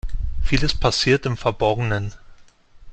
[0.41, 2.11] Vieles passiert im Verborgenen.